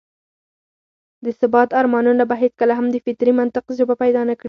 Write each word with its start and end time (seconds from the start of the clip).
د 1.25 1.25
ثبات 1.39 1.69
ارمانونه 1.79 2.23
به 2.29 2.35
هېڅکله 2.43 2.73
هم 2.79 2.87
د 2.91 2.95
فطري 3.05 3.31
منطق 3.39 3.65
ژبه 3.77 3.95
پيدا 4.03 4.21
نه 4.29 4.33
کړي. 4.35 4.39